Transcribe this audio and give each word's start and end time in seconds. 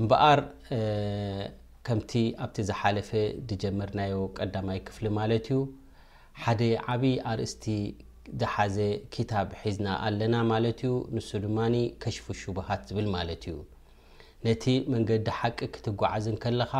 እምበኣር 0.00 0.40
ከምቲ 1.86 2.12
ኣብቲ 2.44 2.56
ዝሓለፈ 2.68 3.08
ዝጀመርናዮ 3.48 4.14
ቀዳማይ 4.38 4.78
ክፍሊ 4.86 5.06
ማለት 5.18 5.44
እዩ 5.54 5.58
ሓደ 6.42 6.60
ዓብይ 6.92 7.16
ኣርእስቲ 7.30 7.64
ዝሓዘ 8.40 8.76
ክታብ 9.14 9.48
ሒዝና 9.60 9.86
ኣለና 10.06 10.34
ማለት 10.52 10.78
ዩ 10.86 10.90
ንሱ 11.16 11.28
ድማ 11.44 11.58
ከሽፉ 12.02 12.26
ሽቡሃት 12.40 12.82
ዝብል 12.90 13.08
ማለት 13.16 13.42
እዩ 13.52 13.56
ነቲ 14.46 14.64
መንገዲ 14.92 15.26
ሓቂ 15.40 15.58
ክትጓዓዝን 15.74 16.36
ከለካ 16.44 16.72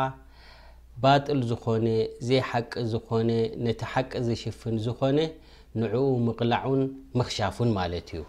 ባጥል 1.04 1.40
ዝኮነ 1.50 1.86
ዘይ 2.28 2.40
ሓቂ 2.50 2.72
ዝኮነ 2.92 3.30
ነቲ 3.66 3.80
ሓቂ 3.92 4.10
ዝሽፍን 4.26 4.76
ዝኮነ 4.86 5.18
ንዕኡ 5.80 6.04
ምቕላዑን 6.28 6.80
መክሻፉን 7.18 7.70
ማለት 7.80 8.08
እዩ 8.14 8.22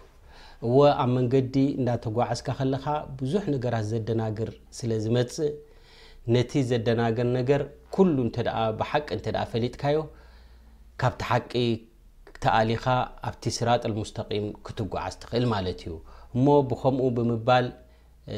እዎ 0.66 0.78
ኣብ 1.02 1.10
መንገዲ 1.16 1.56
እዳተጓዓዝካ 1.80 2.48
ከለካ 2.58 2.84
ብዙሕ 3.20 3.44
ነገራት 3.54 3.84
ዘደናግር 3.92 4.50
ስለ 4.78 4.90
ዝመፅእ 5.04 5.50
ነቲ 6.34 6.52
ዘደናግር 6.72 7.28
ነገር 7.38 7.62
ሉ 8.14 8.18
ብሓቂ 8.80 9.08
እ 9.18 9.32
ፈሊጥካዮ 9.52 9.98
ካብቲ 11.00 11.20
ሓቂ 11.30 11.52
ተኣሊካ 12.44 12.86
ኣብቲ 13.28 13.42
ስራጥ 13.58 13.82
ሙስተቂም 14.00 14.46
ክትጓዓዝ 14.66 15.14
ትኽእል 15.22 15.44
ማለት 15.54 15.80
እዩ 15.84 15.92
እሞ 16.36 16.44
ብከምኡ 16.70 17.04
ብምባል 17.16 17.66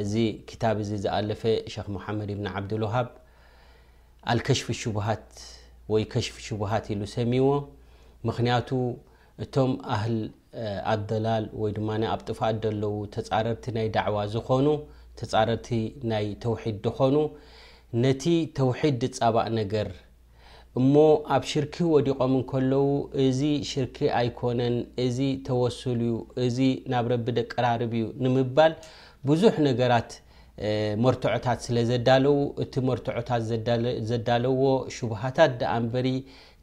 እዚ 0.02 0.12
ክታብ 0.48 0.76
እዚ 0.84 0.90
ዝኣለፈ 1.04 1.42
ሸክ 1.74 1.86
መሓመድ 1.96 2.30
ብኒ 2.38 2.46
ዓብድልዋሃብ 2.58 3.08
ኣልከሽፊ 4.32 4.66
ሽቡሃት 4.82 5.28
ወይ 5.92 6.04
ከሽፊ 6.12 6.36
ሽቡሃት 6.48 6.86
ኢሉ 6.92 7.02
ሰሚዎ 7.16 7.44
ምክንያቱ 8.28 8.68
እቶም 9.44 9.72
ኣህ 9.96 10.02
ኣደላል 10.92 11.44
ወይ 11.62 11.70
ድማ 11.76 11.88
ኣብ 12.14 12.20
ጥፋጥ 12.28 12.54
ዘለው 12.64 12.94
ተፃረርቲ 13.14 13.64
ናይ 13.76 13.86
ዳዕዋ 13.96 14.16
ዝኾኑ 14.34 14.66
ተፃረርቲ 15.20 15.68
ናይ 16.10 16.26
ተውሒድ 16.44 16.76
ድኮኑ 16.86 17.14
ነቲ 18.02 18.24
ተውሒድ 18.58 18.96
ድ 19.02 19.10
ፀባእ 19.18 19.48
ነገር 19.60 19.88
እሞ 20.80 20.94
ኣብ 21.34 21.42
ሽርክ 21.50 21.74
ወዲቆም 21.94 22.32
ንከለው 22.40 22.86
እዚ 23.26 23.40
ሽርክ 23.70 23.96
ኣይኮነን 24.20 24.74
እዚ 25.04 25.18
ተወስሉ 25.48 26.00
እዩ 26.06 26.16
እዚ 26.46 26.58
ናብ 26.92 27.06
ረቢድ 27.12 27.38
ኣቀራርብ 27.44 27.92
እዩ 28.00 28.06
ንምባል 28.24 28.72
ብዙሕ 29.28 29.54
ነገራት 29.68 30.10
መርትዖታት 31.04 31.58
ስለዘዳለው 31.66 32.36
እቲ 32.64 32.74
መርትዖታት 32.88 33.42
ዘዳለዎ 34.10 34.62
ሽቡሃታት 34.96 35.54
ዳኣንበሪ 35.62 36.06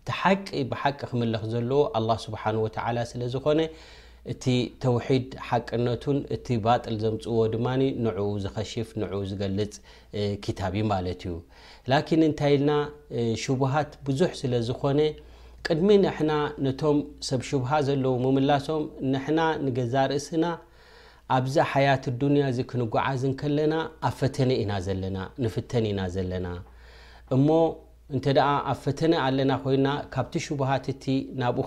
ቲ 0.07 0.11
ሓቂ 0.21 0.45
ብሓቂ 0.71 0.99
ክምለኽ 1.09 1.43
ዘለዎ 1.53 1.81
ኣላ 1.97 2.09
ስብሓን 2.25 2.55
ወተላ 2.63 2.97
ስለ 3.11 3.21
ዝኾነ 3.33 3.59
እቲ 4.31 4.43
ተውሒድ 4.83 5.25
ሓቅነቱን 5.47 6.17
እቲ 6.35 6.47
ባጥል 6.65 6.95
ዘምፅዎ 7.03 7.37
ድማ 7.53 7.65
ንዕኡ 8.05 8.27
ዝኸሽፍ 8.43 8.89
ንኡ 9.01 9.13
ዝገልፅ 9.29 9.73
ክታብ 10.43 10.73
እ 10.81 10.83
ማለት 10.91 11.21
እዩ 11.27 11.33
ላኪን 11.91 12.21
እንታይ 12.29 12.53
ኢልና 12.57 12.71
ሽቡሃት 13.43 13.91
ብዙሕ 14.09 14.31
ስለ 14.41 14.53
ዝኾነ 14.67 14.99
ቅድሚ 15.67 15.89
ንሕና 16.03 16.31
ነቶም 16.65 16.97
ሰብ 17.29 17.41
ሽቡሃ 17.49 17.71
ዘለዎ 17.89 18.13
ምምላሶም 18.25 18.83
ንሕና 19.13 19.39
ንገዛ 19.65 19.95
ርእስና 20.11 20.45
ኣብዛ 21.37 21.55
ሓያት 21.71 22.05
ዱንያ 22.21 22.43
እዚ 22.53 22.59
ክንጓዓዝን 22.71 23.33
ከለና 23.41 23.73
ኣፈተነ 24.11 24.49
ኢናለና 24.63 25.17
ንፍተን 25.43 25.85
ኢና 25.91 26.01
ዘለና 26.15 26.47
እንተ 28.11 28.25
ኣብ 28.71 28.77
ፈተነ 28.83 29.13
ኣለና 29.25 29.51
ኮይና 29.63 29.87
ካብቲ 30.13 30.33
ሽቡሃትቲ 30.45 31.03
ናብኡ 31.41 31.63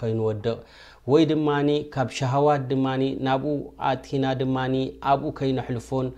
ከይንወድቕ 0.00 0.56
ወይ 1.12 1.22
ድማ 1.30 1.48
ካብ 1.94 2.08
ሸሃዋት 2.18 2.62
ድማ 2.72 2.86
ናብኡ 3.28 3.54
ኣቲና 3.90 4.24
ድማ 4.40 4.56
ኣብኡ 5.12 5.30
ከይነሕልፎን 5.38 6.08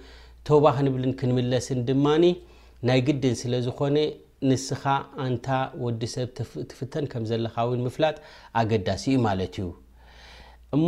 ተባ 0.49 0.65
ክንብልን 0.77 1.13
ክንምለስን 1.21 1.81
ድማኒ 1.89 2.25
ናይ 2.89 3.01
ግድን 3.09 3.35
ስለ 3.43 3.53
ዝኮነ 3.67 3.97
ንስኻ 4.51 4.83
ኣንታ 5.25 5.47
ወዲሰብ 5.85 6.29
ትፍተን 6.71 7.05
ከም 7.13 7.25
ዘለካ 7.31 7.57
ው 7.71 7.75
ምፍላጥ 7.87 8.17
ኣገዳሲኡ 8.61 9.17
ማለት 9.29 9.55
እዩ 9.61 9.69
እሞ 10.77 10.87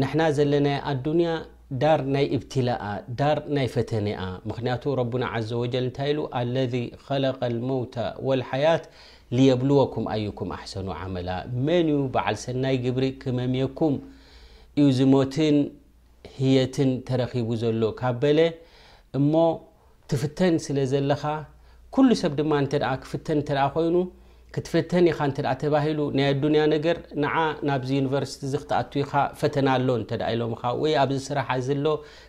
ንሕና 0.00 0.22
ዘለና 0.38 0.68
ኣዱያ 0.90 1.28
ዳር 1.82 2.00
ናይ 2.14 2.26
እብትላ 2.36 2.68
ዳር 3.20 3.38
ናይ 3.56 3.68
ፈተነ 3.74 4.08
ምክንያቱ 4.48 4.82
ረና 4.98 5.24
عዘ 5.34 5.48
وጀል 5.62 5.84
እንታይ 5.86 6.10
ሉ 6.16 6.20
አለذ 6.38 6.74
خለق 7.06 7.40
الሞوታ 7.52 7.96
ولሓያት 8.26 8.84
የብልወኩም 9.46 10.04
ኣይኩም 10.14 10.48
ኣحሰኑ 10.56 10.86
ዓመላ 11.00 11.30
መን 11.66 11.88
በዓል 12.14 12.36
ሰናይ 12.44 12.76
ግብሪ 12.84 13.04
ክመሚኩም 13.22 13.94
እዩ 14.80 14.86
ዚሞትን 14.98 15.56
ህየትን 16.38 16.90
ተረኺቡ 17.08 17.48
ዘሎ 17.62 17.82
ካብ 18.00 18.16
በለ 18.22 18.38
እሞ 19.20 19.34
ትፍተን 20.12 20.54
ስለ 20.66 20.78
ዘለኻ 20.92 21.22
ኩሉ 21.96 22.08
ሰብ 22.22 22.32
ድማ 22.42 22.52
ፍተን 23.10 23.40
ኮይኑ 23.76 23.96
ክትፍተን 24.56 25.06
ኢኻ 25.12 25.18
ንተ 25.30 25.38
ተባሂሉ 25.62 25.98
ናይ 26.18 26.26
ኣዱኒያ 26.34 26.60
ነገር 26.72 26.96
ንዓ 27.22 27.34
ናብዚ 27.68 27.90
ዩኒቨርሲቲ 28.00 28.42
ዚ 28.52 28.56
ክትኣካ 28.62 29.12
ፈተና 29.40 29.66
ኣሎ 29.78 29.88
እ 30.02 30.06
ኢሎምኢካ 30.34 30.62
ወይ 30.82 30.92
ኣብዚ 31.02 31.18
ስራሓዘሎ 31.30 31.84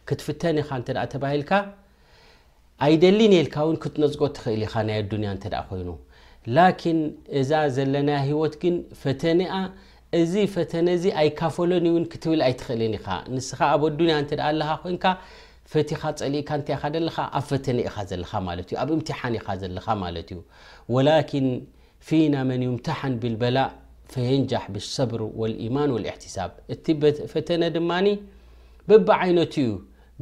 ክትፍተን 0.10 0.58
ኢካ 0.64 0.72
ተልካ 0.88 1.52
ኣይደሊ 2.88 3.20
ነልካ 3.34 3.56
እውን 3.68 3.78
ክትነፅቆ 3.86 4.22
ትኽእል 4.38 4.64
ኢኻ 4.68 4.74
ናይ 4.90 5.00
ኣያ 5.30 5.62
ኮይኑ 5.70 5.88
ን 6.98 7.00
እዛ 7.42 7.52
ዘለና 7.78 8.10
ሂወት 8.28 8.56
ግን 8.64 8.76
ፈተኒ 9.04 9.40
እዚ 10.20 10.34
ፈተነዚ 10.58 11.06
ኣይካፈሎንእውን 11.22 12.04
ክትብል 12.12 12.42
ኣይትኽእል 12.50 12.84
ኢኻ 13.00 13.08
ንስኻ 13.36 13.60
ኣብ 13.78 13.82
ኣያ 13.88 14.76
ኮይፈኻ 14.84 16.02
ፀሊእካካኣብ 16.22 17.04
ፈተነ 17.54 17.78
ኢኻኣብ 17.88 18.92
እምሓን 18.98 19.34
ኢኻዩ 19.40 19.64
ፊና 22.08 22.36
መን 22.50 22.62
ምታሓኑ 22.74 23.14
ብልበላ 23.22 23.58
فيንجሕ 24.14 24.64
ብالصብር 24.74 25.22
واليማን 25.40 25.90
والاትሳብ 25.96 26.52
እቲ 26.74 26.86
ፈተነ 27.34 27.64
ድማ 27.76 27.92
በብ 28.90 29.08
ዓይነት 29.22 29.56
ዩ 29.64 29.72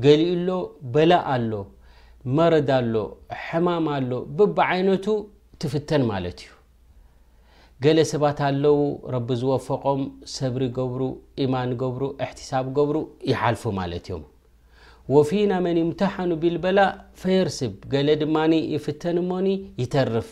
ገሊኡ 0.06 0.32
ሎ 0.48 0.52
በላ 0.94 1.12
ኣሎ 1.34 1.52
መረዳ 2.38 2.70
ኣሎ 2.84 2.96
ሕማም 3.46 3.86
ኣሎ 3.98 4.12
በብዓይነቱ 4.38 5.06
ትፍተን 5.64 6.04
ማለት 6.12 6.38
እዩ 6.44 6.52
ገለ 7.84 7.98
ሰባት 8.14 8.40
ኣለው 8.48 8.80
ረቢ 9.16 9.30
ዝወፈቆም 9.42 10.02
ሰብሪ 10.38 10.62
ገብሩ 10.78 11.02
ኢማን 11.46 11.72
ገብሩ 11.84 12.04
اሕትሳብ 12.28 12.66
ገብሩ 12.80 12.98
ይሓልፉ 13.32 13.64
ማለት 13.82 14.08
ዮም 14.14 14.24
ወፊና 15.18 15.52
መን 15.68 15.78
ምሓኑ 15.92 16.32
ቢልበላ 16.46 16.80
ፈየርስብ 17.24 17.76
ገለ 17.94 18.10
ድማ 18.24 18.38
ይፍተን 18.76 19.20
ሞኒ 19.30 19.48
ይተርፍ 19.84 20.32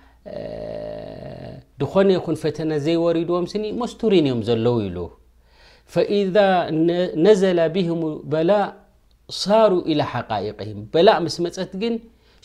ድኾነ 1.81 2.09
ይኹን 2.17 2.35
ፈተነ 2.41 2.71
ዘይወሪድዎም 2.85 3.45
ስኒ 3.53 3.63
መስቱሪን 3.81 4.25
እዮም 4.29 4.41
ዘለዉ 4.47 4.75
ኢሉ 4.87 4.97
ፈإذ 5.93 6.35
ነዘل 7.25 7.59
ብهም 7.75 8.01
በላእ 8.31 8.65
ሳሩ 9.41 9.71
إلى 9.91 10.03
ሓቃئقهም 10.11 10.79
በላእ 10.93 11.17
ምስ 11.25 11.35
መፀት 11.45 11.71
ግን 11.81 11.93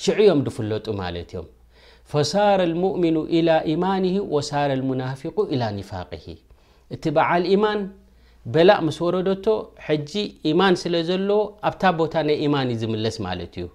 ሽዑዮም 0.05 0.41
ድፍለጡ 0.47 0.87
ማለት 1.03 1.29
እዮም 1.33 1.47
ፈሳረ 2.13 2.59
الሙእምኑ 2.71 3.17
إلى 3.37 3.55
ኢማን 3.73 4.05
وሳረ 4.35 4.69
المናፊق 4.79 5.37
إلى 5.55 5.67
ኒፋقሂ 5.79 6.25
እቲ 6.95 7.05
በዓል 7.17 7.43
ኢማን 7.55 7.81
በላእ 8.55 8.81
ምስ 8.87 8.97
ወረዶቶ 9.05 9.47
ሕጂ 9.87 10.13
ኢማን 10.51 10.75
ስለ 10.83 10.95
ዘለዎ 11.09 11.41
ኣብታ 11.69 11.83
ቦታ 12.01 12.15
ናይ 12.27 12.37
اኢማን 12.43 12.69
ዝምለስ 12.81 13.17
ማለት 13.27 13.53
እዩ 13.61 13.67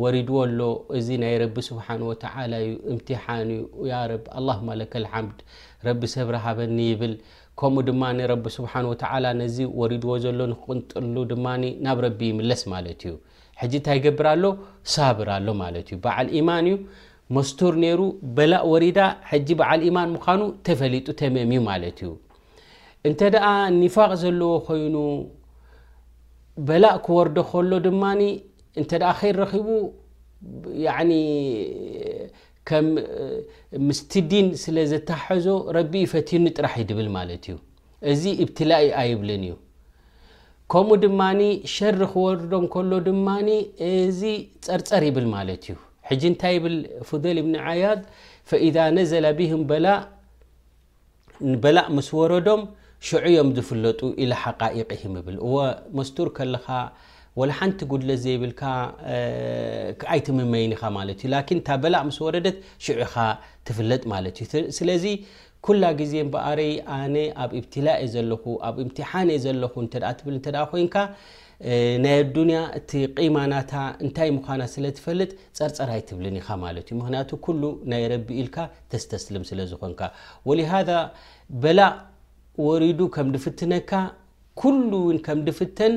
ወሪድዎ 0.00 0.36
ኣሎ 0.46 0.60
እዚ 0.96 1.08
ናይ 1.22 1.34
ረቢ 1.42 1.56
ስብሓ 1.68 1.86
ተዩ 2.22 2.54
እምሓን 2.94 3.40
ብ 4.24 4.26
ኣማለሓምድ 4.38 5.38
ረቢሰብ 5.86 6.28
ረሃበኒ 6.36 6.78
ይብል 6.90 7.14
ከምኡ 7.60 7.84
ድማ 7.88 8.02
ረቢ 8.32 8.44
ስብሓ 8.56 8.72
ነዚ 9.40 9.56
ወሪድዎ 9.80 10.10
ዘሎ 10.24 10.38
ንክቅንጥሉ 10.52 11.14
ድማ 11.32 11.46
ናብ 11.86 11.98
ረቢ 12.06 12.20
ይምለስ 12.32 12.62
ማለት 12.74 13.00
እዩ 13.08 13.14
እንታይ 13.64 13.98
ገብርሎ 14.04 14.44
ሳብርሎ 14.94 15.46
ማለት 15.64 15.86
ዩ 15.92 15.96
በዓል 16.04 16.28
ማን 16.48 16.66
እዩ 16.72 16.76
መስቱር 17.34 17.74
ይሩ 17.88 18.00
በላእ 18.36 18.64
ወሪዳ 18.72 18.98
ጂ 19.48 19.56
በዓል 19.60 19.82
ማን 19.96 20.08
ምኑ 20.16 20.40
ተፈሊጡ 20.68 21.06
ተመም 21.20 21.52
ዩ 21.56 21.60
ማት 21.68 21.84
እዩ 22.06 22.10
እንተ 23.08 23.20
ኒፋቅ 23.82 24.10
ዘለዎ 24.24 24.52
ኮይኑ 24.66 24.96
በላእ 26.66 26.96
ክወርዶ 27.06 27.36
ከሎድማ 27.52 28.02
እ 28.80 28.84
ከይ 28.98 29.30
ረቡ 29.40 29.66
ምስ 33.86 33.98
ዲን 34.30 34.46
ስለ 34.62 34.76
ዘተሐዞ 34.92 35.46
ረቢ 35.76 35.92
ፈትኒ 36.12 36.44
ጥራሕ 36.56 36.74
ድብል 36.88 37.08
ማለት 37.16 37.42
እዩ 37.48 37.56
እዚ 38.12 38.22
ብትላ 38.48 38.72
ኣይብልን 39.00 39.42
እዩ 39.48 39.54
ከምኡ 40.72 40.96
ድማ 41.04 41.20
ሸሪ 41.74 42.00
ክወርዶ 42.12 42.52
ከሎ 42.74 42.92
ድማ 43.08 43.26
እዚ 43.90 44.20
ፀርፀር 44.68 45.04
ይብል 45.08 45.26
ማለት 45.36 45.64
እዩ 46.12 46.22
እንታይ 46.32 46.56
ብል 46.64 46.76
ፍደል 47.08 47.38
ብኒ 47.46 47.54
ዓያዝ 47.66 48.76
ነዘ 48.98 49.12
ብه 49.38 49.52
በላእ 49.70 49.98
በላእ 51.62 51.86
ምስ 51.96 52.08
ወረዶም 52.20 52.62
ሽዑዮም 53.08 53.48
ዝፍለጡ 53.56 54.00
إ 54.22 54.24
ሓቃق 54.42 55.02
ብል 55.26 55.38
መስቱር 55.98 56.28
ከለካ 56.36 56.66
ሓንቲ 57.58 57.80
ጉት 57.90 58.02
ዘይብልካ 58.24 58.62
ይትምመይን 60.18 60.72
ኢኻ 60.76 60.82
ማ 60.96 61.04
ታ 61.66 61.78
በላእ 61.82 62.02
ምስ 62.08 62.18
ወረደት 62.26 62.56
ሽዑኻ 62.86 63.14
ትፍለጥ 63.68 64.02
ማለት 64.12 64.34
ዩ 64.42 64.44
ስለዚ 64.78 65.04
ኩላ 65.66 65.84
ግዜ 66.00 66.14
በኣረይ 66.34 66.72
ኣ 66.96 67.00
ኣብ 67.44 67.50
ብትላ 67.64 67.88
ዘለኹ 68.14 68.44
ኣብ 68.68 68.76
እምሓን 68.84 69.28
ዘለኹ 69.46 69.74
ብል 70.26 70.38
ኮንካ 70.72 70.94
ናይ 72.04 72.14
ኣዱኒያ 72.22 72.60
እቲ 72.78 72.90
ቂማናታ 73.22 73.72
እንታይ 74.04 74.30
ምኳና 74.36 74.62
ስለፈልጥ 74.74 75.30
ፀርፀርይ 75.58 76.00
ትብልን 76.08 76.36
ኢማዩምክንያቱ 76.42 77.30
ሉ 77.60 77.64
ናይ 77.92 78.02
ረቢ 78.12 78.28
ኢልካ 78.42 78.56
ተስተስልም 78.92 79.44
ስለዝኮንካ 79.50 80.00
ወሃ 80.50 80.72
በላእ 81.64 81.94
ወሪዱ 82.68 83.00
ከም 83.16 83.30
ድፍትነካ 83.36 83.90
ሉው 84.90 85.06
ከም 85.26 85.38
ድፍተን 85.46 85.94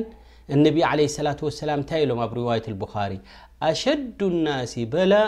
እነቢዪ 0.54 0.84
ለ 0.98 1.06
ሰላ 1.18 1.28
ወሰላም 1.46 1.78
እንታይ 1.82 2.00
ኢሎም 2.04 2.20
ኣብ 2.24 2.32
ሪዋያት 2.38 2.66
ቡኻሪ 2.82 3.12
ኣሸዱ 3.70 4.20
ናሲ 4.46 4.74
በላእ 4.92 5.26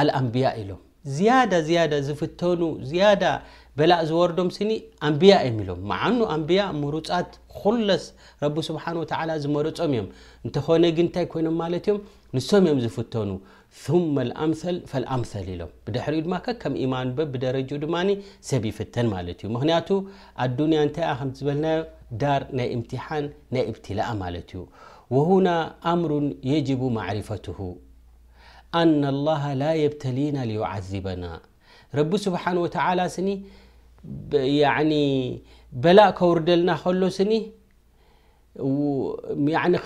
ኣልኣንብያ 0.00 0.46
ኢሎም 0.62 0.80
ዝያዳ 1.14 1.52
ዝያዳ 1.68 1.92
ዝፍተኑ 2.08 2.60
ዝያዳ 2.90 3.24
በላእ 3.78 4.00
ዝወርዶም 4.08 4.48
ስኒ 4.56 4.70
ኣንቢያ 5.06 5.34
እዮም 5.46 5.58
ኢሎም 5.62 5.80
መዓኑ 5.90 6.18
ኣንብያ 6.34 6.60
ምሩፃት 6.82 7.32
ኩለስ 7.60 8.04
ረቢ 8.42 8.56
ስብሓን 8.68 8.96
ወተ 9.02 9.12
ዝመርፆም 9.44 9.90
እዮም 9.96 10.06
እንተኾነ 10.46 10.82
ግ 10.96 11.02
እንታይ 11.04 11.26
ኮይኖም 11.32 11.56
ማለት 11.62 11.84
እዮም 11.88 11.98
ንሶም 12.36 12.64
እዮም 12.68 12.80
ዝፍተኑ 12.84 13.30
መ 14.16 14.20
ልኣምሰል 14.30 14.76
ፈልኣምሰል 14.92 15.46
ኢሎም 15.54 15.70
ብድሕሪኡ 15.86 16.22
ድማ 16.26 16.34
ከ 16.46 16.54
ከም 16.62 16.74
ኢማን 16.84 17.08
በ 17.18 17.26
ብደረጃኡ 17.32 17.78
ድማኒ 17.84 18.08
ሰብ 18.50 18.64
ይፍተን 18.70 19.06
ማለት 19.14 19.38
እዩ 19.42 19.48
ምክንያቱ 19.56 19.88
ኣዱንያ 20.46 20.78
እንታይ 20.86 21.06
ከዝበልናዮ 21.22 21.80
ናይ 22.58 22.68
اም 22.74 22.82
ናይ 23.54 23.64
ابتلء 23.70 24.04
ዩ 24.54 24.58
وሁن 25.16 25.46
ኣምر 25.92 26.12
يجب 26.52 26.82
ማعرفته 26.96 27.58
ኣن 28.80 29.02
الله 29.14 29.42
ل 29.62 29.64
يبتليና 29.84 30.36
ليعذበና 30.50 31.24
ረቢ 31.98 32.10
ስبሓنه 32.26 32.60
وعل 32.64 33.00
ስኒ 33.16 33.28
በላእ 35.82 36.08
ከውርደልና 36.18 36.70
ከሎ 36.82 37.02
ስኒ 37.18 37.32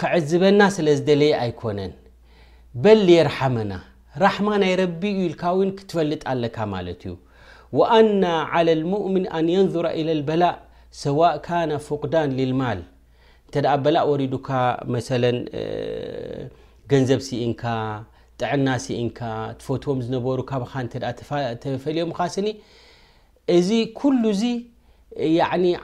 ክعዝበና 0.00 0.60
ስለ 0.76 0.86
ዝለየ 0.98 1.32
ኣይኮነን 1.44 1.92
በየርحመና 2.82 3.72
ራحማ 4.24 4.48
ናይ 4.62 4.72
ረቢ 4.82 5.02
ልካ 5.32 5.42
ክትፈልጥ 5.78 6.22
ኣለካ 6.32 6.56
ማለት 6.74 7.00
እዩ 7.06 7.12
ون 7.78 8.22
على 8.52 8.70
المؤمን 8.78 9.24
ኣن 9.36 9.46
يንظر 9.56 9.84
إ 10.00 10.02
لበላእ 10.18 10.54
ሰዋእ 11.02 11.34
ካና 11.46 11.70
ፉቅዳን 11.88 12.30
ልልማል 12.38 12.80
እንተኣ 13.48 13.72
በላእ 13.84 14.06
ወሪዱካ 14.10 14.48
መ 14.94 14.96
ገንዘብ 16.90 17.20
ሲእንካ 17.26 17.62
ጥዕና 18.40 18.68
ሲኢንካ 18.84 19.20
ፎቶም 19.66 19.98
ዝነበሩ 20.06 20.38
ካካ 20.50 20.72
እ 20.82 21.12
ተፈልዮም 21.62 22.10
ካ 22.18 22.28
ስኒ 22.34 22.48
እዚ 23.56 23.68
ኩሉ 23.98 24.22
ዚ 24.40 24.44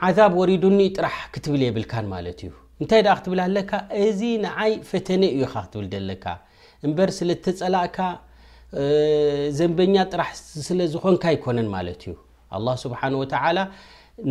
ዓዛብ 0.07 0.33
ወሪዱኒ 0.41 0.81
ጥራሕ 0.97 1.17
ክትብል 1.35 1.63
የብልካን 1.67 2.07
ማለት 2.15 2.39
እዩ 2.47 2.51
እንታይ 2.83 3.01
ኣ 3.15 3.15
ክትብል 3.19 3.41
ሃለካ 3.47 3.71
እዚ 4.07 4.21
ንዓይ 4.45 4.73
ፈተነ 4.91 5.23
እዩ 5.35 5.43
ካ 5.53 5.57
ክትብል 5.67 5.87
ደለካ 5.95 6.25
እምበር 6.87 7.11
ስለዝተፀላእካ 7.19 7.99
ዘንበኛ 9.59 9.95
ጥራሕ 10.13 10.31
ስለዝኮንካ 10.69 11.25
ይኮነን 11.37 11.69
ማለት 11.77 12.01
እዩ 12.07 12.15
ኣ 12.59 12.77
ስብሓወተላ 12.85 13.59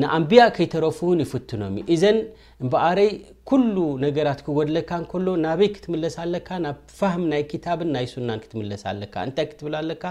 ንኣንብያ 0.02 0.42
ከይተረፉውን 0.56 1.22
ይፍትኖም 1.24 1.74
እዘን 1.94 2.18
እምበኣረይ 2.64 3.10
ኩሉ 3.50 3.76
ነገራት 4.04 4.40
ክጎድለካ 4.46 4.90
እንከሎ 5.02 5.28
ናበይ 5.46 5.70
ክትምለስ 5.76 6.16
ኣለካ 6.24 6.50
ናብ 6.66 6.78
ፋህም 7.00 7.24
ናይ 7.32 7.42
ክታብን 7.52 7.90
ናይ 7.96 8.06
ሱናን 8.12 8.40
ክትምለስ 8.44 8.84
ኣለካ 8.92 9.14
እንታይ 9.28 9.48
ክትብል 9.50 9.74
ኣለካ 9.82 10.04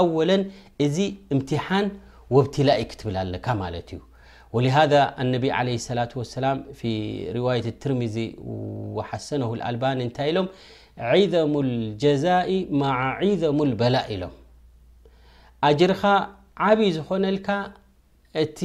ኣወለን 0.00 0.42
እዚ 0.84 0.96
እምትሓን 1.34 1.86
ወብትላኢ 2.36 2.82
ክትብል 2.90 3.16
ኣለካ 3.24 3.46
ማለት 3.62 3.90
እዩ 3.96 4.02
ሃذ 4.76 4.92
ነቢ 5.34 5.44
ለ 5.68 5.74
ላة 5.98 6.26
ሰላም 6.38 6.58
ፊ 6.78 6.92
ሪዋት 7.36 7.66
ትርሚዚ 7.84 8.16
ሓሰነ 9.08 9.42
ኣልባኒ 9.70 9.98
እንታይ 10.08 10.28
ኢሎም 10.32 10.46
ظሙ 11.32 11.54
ጀዛኢ 12.04 12.52
ማ 12.82 12.92
ዘሙ 13.42 13.58
ልበላእ 13.72 14.06
ኢሎም 14.16 14.34
ኣጅርኻ 15.68 16.02
ዓብይ 16.68 16.90
ዝኾነልካ 16.98 17.48
እቲ 18.44 18.60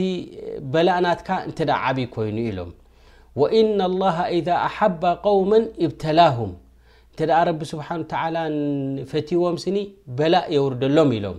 በላእ 0.73 0.99
ናት 1.05 1.27
እ 1.51 1.53
ዓብ 1.83 1.97
ኮይኑ 2.17 2.37
ኢሎም 2.51 2.71
وإن 3.41 3.77
الله 3.89 4.17
إذ 4.37 4.47
ኣحب 4.67 5.01
قوما 5.27 5.59
ابተله 5.85 6.37
እ 7.21 7.53
ቢ 7.59 7.61
ስ 7.69 7.73
و 7.79 7.81
ፈትዎም 9.11 9.55
ስኒ 9.63 9.77
በላእ 10.17 10.45
የوርደሎም 10.55 11.09
ኢሎም 11.19 11.37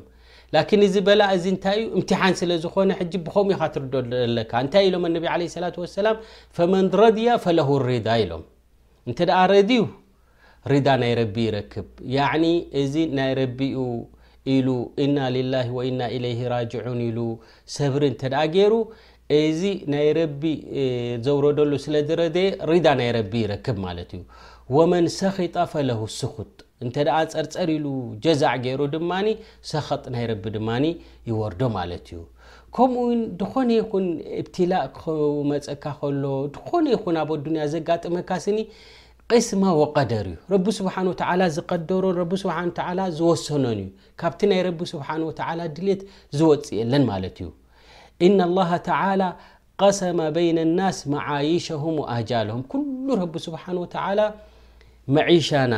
لكن 0.57 0.79
እዚ 0.87 0.95
በላእ 1.09 1.31
እዚ 1.37 1.45
ታይ 1.65 1.77
ዩ 1.83 1.87
እምحن 1.99 2.33
ስለ 2.41 2.51
ዝኮነ 2.65 2.91
ብከም 3.27 3.49
ትር 3.75 3.83
ዘካ 4.37 4.53
ታይ 4.75 4.87
ሎ 4.93 4.95
عله 5.35 5.47
لة 5.67 5.77
وسላ 5.83 6.07
فመن 6.57 6.85
رድي 7.03 7.29
فله 7.45 7.69
رض 7.89 8.09
ኢሎ 8.23 8.33
እ 9.11 9.13
ድ 10.87 10.89
ናይ 11.03 11.13
ረ 11.19 11.21
يرክب 11.47 11.87
ዚ 12.93 12.95
ይ 13.03 14.01
ሉ 14.67 14.69
ኢና 15.05 15.19
ላ 15.35 15.55
ወኢና 15.77 16.01
ለይ 16.23 16.41
ራጅዑን 16.53 17.01
ኢሉ 17.09 17.19
ሰብሪ 17.79 18.03
እንተ 18.13 18.23
ገይሩ 18.55 18.73
እዚ 19.41 19.61
ናይ 19.93 20.09
ረቢ 20.19 20.43
ዘውረደሉ 21.27 21.73
ስለ 21.85 21.95
ደረዘየ 22.09 22.49
ሪዳ 22.71 22.87
ናይ 23.01 23.11
ረቢ 23.17 23.33
ይረክብ 23.45 23.77
ማለት 23.87 24.11
እዩ 24.17 24.23
ወመን 24.77 25.07
ሰኪጣ 25.21 25.55
ፈለሁ 25.75 26.01
ስኩጥ 26.19 26.51
እንተ 26.85 26.97
ፀርፀር 27.35 27.71
ሉ 27.85 27.87
ጀዛዕ 28.25 28.55
ገይሩ 28.65 28.81
ድማ 28.95 29.11
ሰኽጥ 29.73 30.03
ናይ 30.15 30.25
ረቢ 30.33 30.45
ድማ 30.57 30.69
ይወርዶ 31.31 31.61
ማለት 31.79 32.07
እዩ 32.13 32.21
ከምኡው 32.77 33.09
ድኾነ 33.41 33.71
ይኩን 33.81 34.05
እብትላእ 34.41 34.85
ክኸው 34.97 35.35
መፀካ 35.53 35.85
ከሎ 36.01 36.25
ድኾነ 36.57 36.85
ይኹን 36.95 37.17
ኣብ 37.23 37.31
ኣዱንያ 37.37 37.65
ዘጋጥመካ 37.77 38.31
ስኒ 38.45 38.59
እስማ 39.39 39.65
ወቀደር 39.81 40.27
እዩ 40.31 40.35
ረቢ 40.53 40.65
ስብሓን 40.79 41.07
ወተላ 41.11 41.43
ዝቀደሮን 41.57 42.15
ረ 42.21 42.25
ስብሓ 42.43 42.57
ተ 42.79 42.89
ዝወሰኖን 43.19 43.79
እዩ 43.83 43.87
ካብቲ 44.21 44.41
ናይ 44.51 44.61
ረቢ 44.67 44.79
ስብሓን 44.93 45.23
ወተላ 45.29 45.61
ድልት 45.77 46.01
ዝወፅ 46.39 46.67
የለን 46.79 47.05
ማለት 47.11 47.37
እዩ 47.43 47.49
እነላሃ 48.27 48.71
ተላ 48.89 49.23
ቀሰመ 49.83 50.19
በይን 50.35 50.59
ናስ 50.79 50.99
መዓይሸም 51.15 51.87
ወኣጃልሁም 52.03 52.63
ኩሉ 52.73 53.07
ረቢ 53.23 53.35
ስብሓን 53.47 53.79
ወተላ 53.85 54.21
መዒሻና 55.17 55.75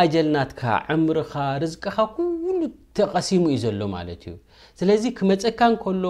ኣጀልናትካ 0.00 0.62
ዕምርኻ 0.94 1.32
ርዝቅኻ 1.64 1.96
ኩሉ 2.16 2.56
ተቀሲሙ 3.00 3.44
ዩ 3.54 3.58
ዘሎ 3.64 3.80
ማለት 3.96 4.22
እዩ 4.30 4.34
ስለዚ 4.80 5.04
ክመፀካን 5.18 5.74
ከሎ 5.84 6.04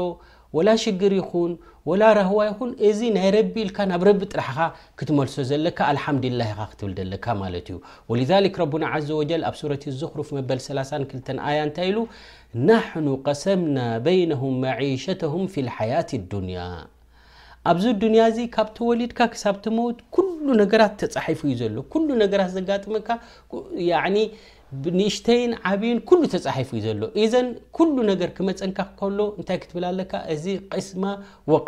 ወላ 0.56 0.68
ሽግር 0.84 1.12
ይኹን 1.20 1.50
ወላ 1.88 2.02
ራህዋ 2.16 2.38
ይኹን 2.46 2.70
እዚ 2.86 2.98
ናይ 3.16 3.28
ረቢ 3.34 3.54
ኢልካ 3.64 3.78
ናብ 3.90 4.02
ረቢ 4.08 4.20
ጥራሕኻ 4.32 4.58
ክትመልሶ 4.98 5.34
ዘለካ 5.50 5.78
ኣልሓምድላ 5.90 6.40
ኢኻ 6.52 6.58
ክትብል 6.70 6.92
ዘለካ 6.98 7.26
ማለት 7.42 7.68
እዩ 8.14 8.18
ذ 8.30 8.32
ረና 8.62 8.84
ዘ 9.08 9.10
ወጀል 9.20 9.42
ኣብ 9.50 9.54
ሱረት 9.60 9.84
لኽሩፍ 10.00 10.28
መበል 10.38 10.58
32 10.64 11.30
ኣያ 11.48 11.58
እንታይ 11.68 11.86
ኢሉ 11.92 11.98
ናሕኑ 12.68 13.06
قሰምና 13.28 13.76
በይነهም 14.04 14.54
መعሸተهም 14.64 15.44
ፊ 15.54 15.64
ሓያة 15.76 16.10
اዱንያ 16.22 16.58
ኣብዚ 17.72 17.84
ዱንያ 18.02 18.20
እዚ 18.32 18.38
ካብ 18.56 18.68
ተወሊድካ 18.78 19.20
ክሳብ 19.34 19.56
ቲሞት 19.66 19.96
ኩሉ 20.16 20.46
ነገራት 20.62 20.92
ተፃሒፉ 21.14 21.40
ዩ 21.52 21.54
ዘሎ 21.62 21.72
ሉ 22.08 22.12
ነገራት 22.26 22.50
ዘጋጥመካ 22.58 23.08
ንእሽተይን 24.98 25.52
ዓብይን 25.68 25.98
ኩሉ 26.08 26.20
ተፃሒፉ 26.32 26.68
ዩ 26.78 26.80
ዘሎ 26.86 27.02
ዘን 27.32 27.46
ኩሉ 27.76 27.94
ነገር 28.10 28.30
ክመፀንካ 28.36 28.78
ከሎ 28.98 29.18
ንታይ 29.40 29.58
ክትብል 29.62 29.84
ለካ 29.98 30.12
እዚ 30.34 30.44
ቅስማ 30.74 31.04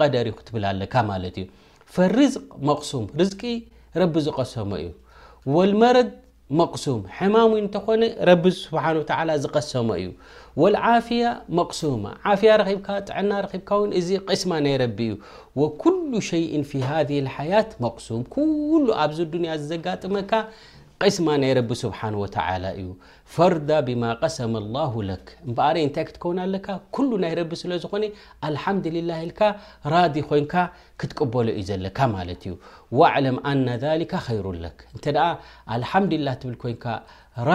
ቀደር 0.00 0.26
ክትብል 0.38 0.64
ለካ 0.80 0.94
እዩ 1.28 1.44
ፈርዝቅ 1.94 2.42
መሱም 2.68 3.04
ርዝ 3.20 3.30
ረቢ 4.00 4.14
ዝቀሰመ 4.26 4.70
እዩ 4.82 4.90
መረድ 5.82 6.10
መሱም 6.60 7.00
ሕማ 7.18 7.36
እተኾነ 7.60 8.02
ረ 8.28 8.30
ዝቀሰመ 9.44 9.88
እዩ 10.02 10.08
ፍያ 11.08 11.24
መሱማ 11.60 12.04
ፍያ 12.42 12.56
ጥና 13.08 13.30
ካ 13.70 13.78
እዚ 14.00 14.08
ስማ 14.42 14.52
ናይረ 14.66 14.82
እዩ 15.06 15.14
ኩሉ 15.84 16.12
ሸይ 16.28 16.44
ሃ 16.90 17.06
ሓያት 17.36 17.72
መሱም 17.86 18.22
ሉ 18.84 18.86
ኣብዚ 19.04 19.18
ድያ 19.36 19.54
ዝዘጋጥመካ 19.62 20.32
ስማ 21.16 21.28
ናይ 21.42 21.52
ረቢ 21.56 21.70
ስብሓ 21.80 22.00
ተ 22.32 22.36
እዩ 22.80 22.88
ፈርዳ 23.34 23.68
ብማ 23.86 24.02
ቀሰመ 24.22 24.54
لላሁ 24.64 24.92
ለክ 25.10 25.28
በር 25.56 25.76
እንታይ 25.82 26.04
ክትከውኑ 26.08 26.38
ኣለካ 26.46 26.68
ሉ 27.10 27.10
ናይ 27.22 27.32
ረቢ 27.38 27.50
ስለ 27.60 27.70
ዝኮነ 27.84 28.04
ሓምድላ 28.62 29.10
ል 29.28 29.32
ራ 29.92 30.02
ኮይንካ 30.30 30.54
ክትቀበሎ 31.02 31.46
እዩ 31.60 31.64
ዘለካ 31.70 31.98
ማት 32.14 32.42
ዩ 32.48 32.52
ለም 33.26 33.36
ይሩ 34.36 34.46
ለክ 34.64 34.80
ሓድላ 35.94 36.28
ብ 36.42 36.52
ኮን 36.64 36.74
ራ 37.48 37.50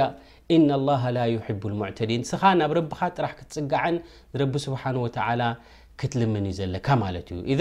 إ 0.56 0.58
الله 0.78 1.02
ላ 1.16 1.22
يحب 1.36 1.62
الሙተዲን 1.70 2.22
ስኻ 2.30 2.42
ናብ 2.60 2.72
ረብካ 2.78 2.98
ጥራሕ 3.16 3.32
ክትፅጋዐን 3.38 3.96
ረቢ 4.40 4.52
ስብሓه 4.66 4.94
وተ 5.04 5.16
ክትልምን 6.00 6.44
ዩ 6.50 6.52
ዘለካ 6.58 6.88
ማለት 7.04 7.26
እዩ 7.34 7.52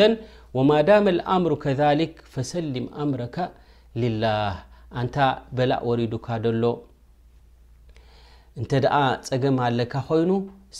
ወማ 0.57 0.71
ዳ 0.87 0.89
لኣምሩ 1.19 1.51
ከذك 1.63 2.13
ፈሰሊም 2.33 2.87
ኣምረ 3.03 3.21
ላ 4.21 4.25
ኣንታ 4.99 5.15
በላእ 5.57 5.81
ወሪዱካ 5.89 6.27
ደሎ 6.45 6.63
እንተ 8.59 8.71
ፀገም 9.29 9.55
ኣለካ 9.67 9.93
ኮይኑ 10.09 10.31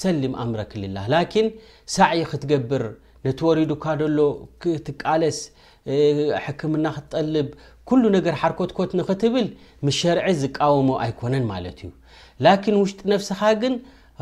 ሰልም 0.02 0.34
ኣምረ 0.44 0.62
ላ 0.98 1.16
ን 1.46 1.48
ሳዕይ 1.96 2.22
ክትገብር 2.32 2.84
ነቲ 3.26 3.40
ወሪዱካ 3.50 3.84
ሎ 4.18 4.20
ትቃለስ 4.88 5.40
ሕክምና 6.46 6.86
ክትጠልብ 6.96 7.48
ኩሉ 7.90 8.04
ነገር 8.16 8.34
ሓርኮትኮት 8.42 8.92
ንኽትብል 9.00 9.48
ምስ 9.86 9.96
ሸርዒ 10.02 10.28
ዝቃወሞ 10.44 10.90
ኣይኮነን 11.06 11.44
ማለት 11.54 11.78
እዩ 11.86 11.90
ላኪን 12.46 12.76
ውሽጢ 12.84 13.00
ነፍስኻ 13.14 13.42
ግን 13.62 13.74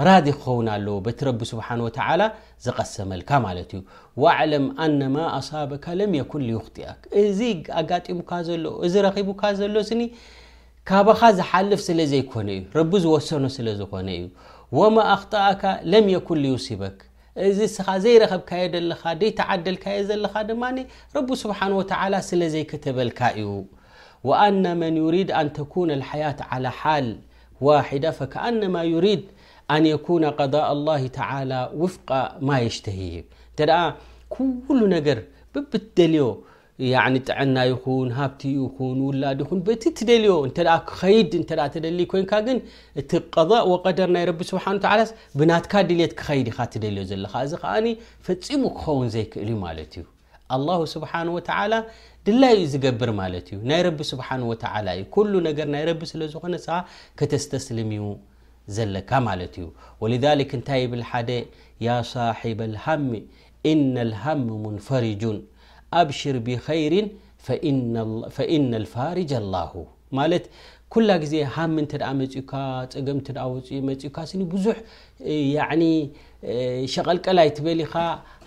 ራድ 0.07 0.27
ክኸውን 0.37 0.67
ኣለዎ 0.75 0.95
በቲ 1.05 1.19
ረቢ 1.27 1.39
ስብሓን 1.51 1.79
ወተላ 1.85 2.21
ዝቀሰመልካ 2.65 3.29
ማለት 3.47 3.69
እዩ 3.77 3.81
ወዕለም 4.23 4.65
ኣነማ 4.85 5.15
ኣሰበካ 5.39 5.85
ለም 5.99 6.13
የኩን 6.19 6.43
ልዩኽጢአ 6.47 6.87
እዚ 7.23 7.39
ኣጋጢሙካ 7.81 8.31
ዘሎ 8.49 8.65
እዚ 8.87 8.95
ረኺቡካ 9.07 9.43
ዘሎ 9.61 9.75
ስኒ 9.91 10.01
ካበኻ 10.89 11.21
ዝሓልፍ 11.39 11.81
ስለ 11.89 11.99
ዘይኮነ 12.13 12.49
እዩ 12.57 12.63
ረቢ 12.79 12.91
ዝወሰኖ 13.05 13.45
ስለ 13.57 13.67
ዝኾነ 13.81 14.07
እዩ 14.19 14.27
ወመኣክጠኣካ 14.79 15.63
ለም 15.91 16.05
የኩን 16.15 16.39
ልውስበክ 16.45 16.99
እዚ 17.47 17.59
ስ 17.75 17.79
زيرኸبካ 18.03 18.51
ديتعدلካ 19.21 19.83
ኻ 19.83 20.01
ድ 20.07 20.11
رب 21.15 21.27
سبحانه 21.43 21.75
وتعلى 21.81 22.17
سل 22.29 22.41
زيكተبلካ 22.55 23.19
እዩ 23.39 23.47
وان 24.29 24.63
من 24.81 24.93
يريد 25.05 25.29
ان 25.41 25.47
تكون 25.59 25.89
الحياة 25.97 26.39
على 26.51 26.69
حال 26.81 27.07
واحدة 27.67 28.09
فكأنما 28.19 28.81
يريد 28.93 29.23
ان 29.75 29.83
يكون 29.93 30.23
قضاء 30.41 30.67
الله 30.77 31.01
تعالى 31.19 31.59
وفق 31.83 32.09
ما 32.47 32.55
يشته 32.65 33.01
كل 34.67 34.79
نገر 34.95 35.19
ببدلي 35.53 36.23
ጥዕና 37.27 37.57
ይኹን 37.69 38.09
ሃብቲ 38.17 38.41
ይኹን 38.61 38.99
ውላድ 39.07 39.39
ይኹን 39.43 39.59
በቲ 39.67 39.83
ትደልዮ 39.99 40.33
እ 40.49 40.51
ክኸይድ 40.89 41.31
እ 41.39 41.41
ደሊ 41.85 41.99
ኮይንካ 42.11 42.33
ግን 42.47 42.57
እቲ 43.01 43.11
ضእ 43.49 43.67
ቀደር 43.85 44.09
ናይ 44.15 44.25
ስ 45.09 45.13
ብናትካ 45.39 45.73
ድልት 45.89 46.13
ክኸይድ 46.19 46.47
ኢካ 46.51 46.59
ትደልዮ 46.75 47.03
ዘለካ 47.11 47.33
እዚ 47.47 47.53
ከዓ 47.63 47.73
ፈፂሙ 48.27 48.61
ክኸውን 48.77 49.07
ዘይክእል 49.15 49.49
ዩ 49.53 49.57
ማለት 49.65 49.91
እዩ 49.99 50.05
ኣ 50.57 50.57
ስብሓ 50.95 51.11
ላ 51.73 51.77
ድላይዩ 52.27 52.63
ዝገብር 52.73 53.09
ማለት 53.21 53.45
እዩ 53.51 53.57
ናይ 53.69 53.81
ረቢ 53.87 53.99
ስብሓ 54.13 54.27
እዩ 54.95 55.05
ሉ 55.31 55.33
ነገር 55.49 55.67
ናይ 55.75 55.85
ቢ 56.01 56.11
ስለዝኾነሰ 56.13 56.67
ከተስተስልም 57.19 57.91
ዘለካ 58.77 59.09
ማለት 59.29 59.53
እዩ 59.59 59.67
ወ 60.01 60.11
እንታይ 60.57 60.83
ብል 60.91 61.05
ሓደ 61.11 61.29
ያ 61.85 61.89
ሳ 62.11 62.23
ልሃሚ 62.75 63.11
እነ 63.71 63.93
ልሃሚ 64.11 64.43
ንፈርጁን 64.77 65.39
ር 65.99 66.37
بخير 66.47 66.93
فإن 68.35 68.71
الፋرج 68.81 69.31
الله 69.41 69.71
ማለት 70.17 70.45
ኩላ 70.93 71.09
ግዜ 71.23 71.33
ሃሚ 71.55 71.75
እተ 71.87 71.93
መፅ 72.19 72.43
ም 73.87 73.89
ፅካ 74.01 74.17
ዙ 74.65 74.67
ሸቐልቀላይትበሊኻ 76.93 77.93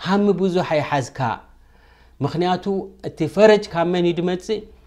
ሃሚ 0.06 0.24
ብዙح 0.40 0.68
ይሓዝካ 0.80 1.18
ምክንያቱ 2.24 2.64
እቲ 3.10 3.18
ፈረጅ 3.34 3.64
ካ 3.72 3.74
መን 3.92 4.06
ድመፅእ 4.18 4.60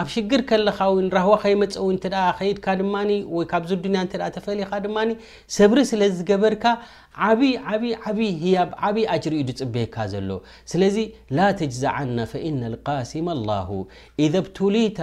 ኣብ 0.00 0.08
ሽግር 0.12 0.40
ከለኻው 0.50 0.92
ራህዋ 1.16 1.34
ከይመፀው 1.42 1.88
እ 1.94 1.96
ከይድካ 2.38 2.66
ድማ 2.80 2.94
ወ 3.36 3.40
ካብዚ 3.50 3.70
ድንያ 3.84 4.00
እ 4.04 4.30
ተፈሊ 4.36 4.60
ኻ 4.70 4.80
ድማ 4.84 4.96
ሰብሪ 5.56 5.78
ስለ 5.90 6.00
ዝገበርካ 6.16 6.64
ዓብይ 7.26 7.52
ዓብ 7.72 7.82
ያኣዓብይ 8.54 9.04
ኣጅርእኡ 9.16 9.42
ድፅበካ 9.50 9.94
ዘሎ 10.14 10.30
ስለዚ 10.72 10.96
ላ 11.38 11.50
ተጅዝዓና 11.60 12.16
ፈእነ 12.32 12.60
ልቃሲማ 12.74 13.26
لላሁ 13.40 13.70
ኢذ 14.26 14.34
ብትሊተ 14.46 14.98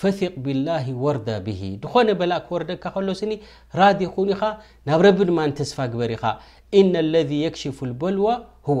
ፈثቅ 0.00 0.32
ብላه 0.44 0.86
ወርዳ 1.04 1.28
ብሂ 1.46 1.60
ድኮነ 1.82 2.08
በላእ 2.20 2.40
ክወርደካ 2.48 2.82
ከሎስኒ 2.94 3.32
ራድ 3.80 4.00
ኩን 4.14 4.28
ኢኻ 4.34 4.42
ናብ 4.88 5.00
ረቢ 5.06 5.18
ድማ 5.30 5.38
ተስፋ 5.60 5.78
ግበር 5.92 6.10
ኢኻ 6.16 6.24
እና 6.80 6.94
ለذ 7.12 7.30
የክሽፉ 7.44 7.78
ልበልዋ 7.88 8.26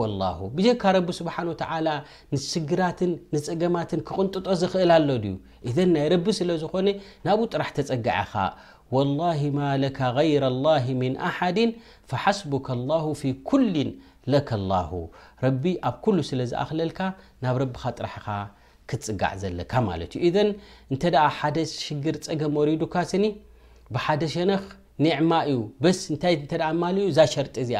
لላሁ 0.00 0.38
ብጀካ 0.58 0.82
ረቢ 0.96 1.08
ስብሓን 1.18 1.48
ተ 1.62 1.64
ንስግራትን 2.34 3.10
ንፀገማትን 3.34 4.00
ክቕንጥጦ 4.08 4.46
ዝኽእል 4.60 4.90
ኣሎ 4.96 5.08
ድዩ 5.24 5.34
ናይ 5.94 6.06
ረቢ 6.14 6.26
ስለ 6.38 6.50
ዝኾነ 6.62 6.88
ናብ 7.26 7.40
ጥራሕ 7.54 7.70
ተፀጋዓኻ 7.78 8.32
ማ 9.58 9.66
ለ 9.82 9.84
ይረ 10.30 10.44
ላه 10.66 10.84
ምን 11.02 11.12
ኣሓድ 11.28 11.58
ፈሓስቡካ 12.10 12.66
لላه 12.80 13.04
ፊ 13.20 13.32
ኩል 13.50 13.64
ለላሁ 14.32 14.90
ረቢ 15.44 15.64
ኣብ 15.90 16.02
ሉ 16.16 16.18
ስለ 16.30 16.40
ዝኽለልካ 16.52 16.98
ናብ 17.44 17.54
ረካ 17.62 17.82
ጥራሕኻ 17.98 18.26
ክትፅጋዕ 18.90 19.32
ዘለካ 19.42 19.72
ማለት 19.90 20.12
እዩ 20.28 20.36
እንተ 20.92 21.02
ሓደ 21.38 21.56
ሽግር 21.84 22.16
ፀገም 22.28 22.54
ወሪዱካስኒ 22.60 23.24
ብደ 23.94 24.20
ሸነክ 24.34 24.66
ንማ 25.04 25.32
እዩ 25.50 25.60
ስ 25.96 26.00
ሸድእንታይ 27.34 27.76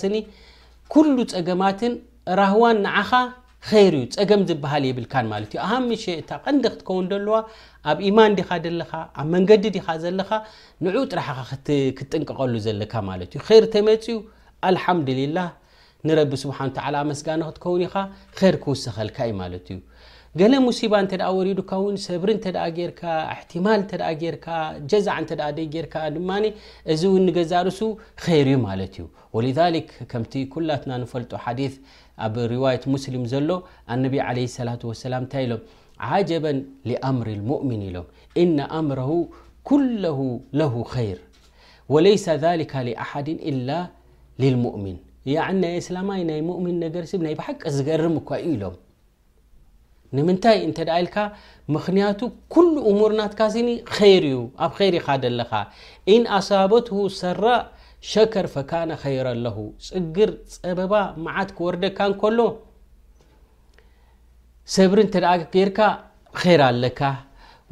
ን 0.08 1.06
ሉ 1.18 1.26
ፀገማትን 1.34 1.92
ራህዋን 2.40 2.78
ንዓኻ 2.86 3.12
ይር 3.70 3.94
እዩ 4.00 4.06
ፀገም 4.18 4.42
ዝብሃል 4.48 4.84
የብልካ 4.88 5.14
ሃ 5.70 5.80
ሸ 6.02 6.16
እቀንዲ 6.22 6.64
ክትከውን 6.72 7.06
ዋ 7.34 7.38
ኣብ 7.92 8.00
ማን 8.18 8.32
ዲኻ 8.40 8.50
ካ 8.90 9.02
ኣብ 9.20 9.26
መንገዲ 9.34 9.64
ዲኻ 9.76 9.86
ካ 10.28 10.32
ን 10.88 10.94
ጥራሓኻ 11.12 11.48
ክጥንቀቀሉ 12.00 12.54
ዘካይር 12.66 13.64
ተመፅዩ 13.74 14.16
ልሓምድላه 14.76 15.48
ንረቢ 16.08 16.32
ስሓ 16.42 16.58
ስጋን 17.20 17.40
ክትከውን 17.48 17.82
ኢኻ 17.86 17.94
ር 18.52 18.54
ክውሰኸልካ 18.64 19.16
ዩ 19.30 19.32
ማት 19.40 19.66
እዩ 19.72 19.78
ገለ 20.40 20.54
ሙሲባ 20.66 20.92
እተ 21.04 21.12
ሪዱካ 21.48 21.70
ውን 21.84 21.96
ሰብሪ 22.06 22.28
እ 22.46 22.70
ጌር 22.76 22.90
ማል 23.66 23.82
ጌር 24.22 24.36
ጀ 24.90 24.94
እር 25.48 25.52
ድ 25.56 26.30
እዚ 26.92 27.02
እው 27.10 27.16
ንገዛርሱ 27.26 27.80
ይር 28.38 28.48
ዩ 28.52 28.56
ማለት 28.68 28.94
እዩ 29.00 29.82
ከምቲ 30.12 30.32
ኩላትና 30.54 30.92
ፈልጦ 31.12 31.32
ዲث 31.60 31.74
ኣብ 32.26 32.36
ት 32.82 32.96
ስሊም 33.04 33.24
ዘሎ 33.34 33.50
ع 33.92 33.94
ላ 35.12 35.14
እንታይ 35.22 35.44
ሎም 35.52 35.62
ጀበ 36.28 36.44
لኣምር 36.90 37.28
الሙؤሚን 37.36 37.82
ኢሎም 37.90 38.06
ነ 38.58 38.58
ኣምረ 38.80 39.00
ኩل 39.68 39.82
ل 40.58 40.62
ር 40.74 42.62
ኣድ 43.08 43.28
እሚን 44.48 44.98
ናይ 45.62 45.74
እስላማይ 45.80 46.20
ናይ 46.28 46.40
ሙኡሚን 46.48 46.76
ነገርስብ 46.84 47.20
ናይ 47.26 47.34
በሓቀ 47.38 47.60
ዝገርም 47.76 48.14
እኳ 48.20 48.28
ዩ 48.42 48.46
ኢሎም 48.52 48.76
ንምንታይ 50.16 50.56
እንተ 50.66 50.78
ደ 50.88 50.96
ኢልካ 51.00 51.16
ምክንያቱ 51.74 52.20
ኩሉ 52.54 52.70
እሙር 52.90 53.12
ናትካሲኒ 53.18 53.68
ይር 54.12 54.24
እዩ 54.30 54.38
ኣብ 54.66 54.72
ይር 54.86 54.94
ኢካደለኻ 55.00 55.52
ኢንኣሰበትሁ 56.14 56.96
ሰራ 57.20 57.42
ሸከር 58.12 58.46
ፈካነ 58.54 58.90
ይረለሁ 59.16 59.56
ፅግር 59.88 60.30
ፀበባ 60.54 60.94
ማዓት 61.24 61.50
ክወርደካ 61.58 61.98
እንከሎ 62.12 62.38
ሰብሪ 64.76 64.98
እንተደ 65.06 65.26
ጌርካ 65.56 65.78
ይር 66.46 66.62
ኣለካ 66.70 67.00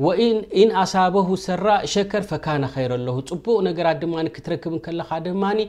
ወኢንኣሳበሁ 0.06 1.28
ሰራ 1.44 1.68
ሸከር 1.92 2.24
ፈካነ 2.30 2.64
ኸይረ 2.74 2.92
ኣለሁ 2.98 3.14
ፅቡቅ 3.30 3.56
ነገራት 3.68 3.96
ድማ 4.02 4.14
ክትረክብ 4.36 4.74
ከለኻ 4.84 5.08
ድማኒ 5.24 5.60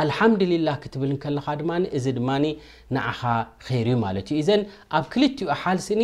አልሓምድሊላህ 0.00 0.76
ክትብል 0.82 1.12
ከለኻ 1.22 1.46
ድማ 1.60 1.70
እዚ 1.98 2.06
ድማኒ 2.18 2.44
ንዓኻ 2.96 3.20
ይር 3.76 3.88
ዩ 3.92 3.96
ማለት 4.06 4.28
እዩ 4.34 4.42
ዘን 4.50 4.64
ኣብ 4.98 5.06
ክልትኡ 5.14 5.48
ሓል 5.62 5.78
ስኒ 5.86 6.02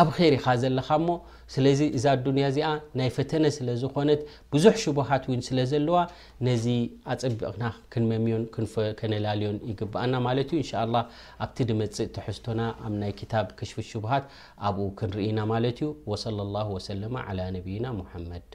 ኣብ 0.00 0.08
ሪኢኻ 0.34 0.44
ዘለካ 0.62 0.88
ሞ 1.06 1.10
ስለዚ 1.54 1.80
እዛ 1.96 2.04
ኣዱንያ 2.16 2.44
እዚኣ 2.52 2.68
ናይ 2.98 3.10
ፈተነ 3.16 3.44
ስለዝኮነት 3.56 4.20
ብዙሕ 4.52 4.74
ሽቡሃት 4.84 5.24
ስለዘለዋ 5.48 5.98
ነዚ 6.46 6.66
ኣፀቢቕና 7.14 7.64
ክንመምዮን 7.92 8.42
ከነላልዮን 9.02 9.58
ይግባኣና 9.70 10.14
ማለት 10.26 10.50
ዩ 10.56 10.58
እን 10.64 10.90
ላ 10.94 11.04
ኣብቲ 11.46 11.58
ድመፅእ 11.70 12.10
ተሕዝቶና 12.18 12.60
ኣብ 12.88 12.94
ናይ 13.04 13.12
ክታብ 13.22 13.46
ክሽፍት 13.60 13.88
ሽቡሃት 13.92 14.26
ኣብኡ 14.68 14.88
ክንርኢና 15.00 15.40
ማለት 15.52 15.80
ዩ 15.86 15.92
ወ 16.12 16.20
ላ 16.56 16.64
ወሰለ 16.76 17.02
ነብይና 17.58 17.86
ሙሓመድ 18.02 18.50